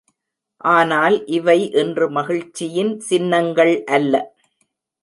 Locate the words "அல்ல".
3.91-4.13